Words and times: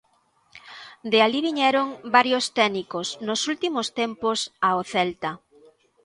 De 1.11 1.17
alí 1.25 1.39
viñeron 1.47 1.87
varios 2.15 2.45
técnicos 2.57 3.07
nos 3.27 3.41
últimos 3.51 3.87
tempos 3.99 4.39
ao 4.67 4.79
Celta. 4.91 5.31